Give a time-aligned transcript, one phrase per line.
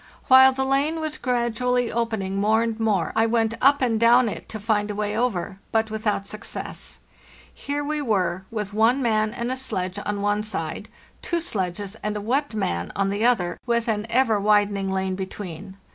[0.29, 4.49] While the lane was gradually opening more and more, I went up and down it
[4.49, 7.01] to find a way over, but without success.
[7.53, 10.89] Here we were, with one man and a sledge on one side,
[11.21, 15.13] two sledges and a wet man on the other, with an ever widen ing lane
[15.13, 15.77] between.